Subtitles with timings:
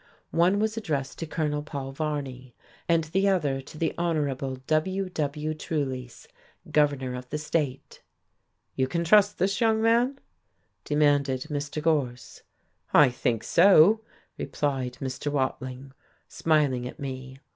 [0.31, 2.55] One was addressed to Colonel Paul Varney,
[2.89, 4.35] and the other to the Hon.
[4.65, 5.09] W.
[5.09, 5.53] W.
[5.53, 6.25] Trulease,
[6.71, 8.01] governor of the state.
[8.75, 10.19] "You can trust this young man?"
[10.85, 11.83] demanded Mr.
[11.83, 12.41] Gorse.
[12.91, 14.01] "I think so,"
[14.39, 15.31] replied Mr.
[15.31, 15.91] Watling,
[16.27, 17.37] smiling at me.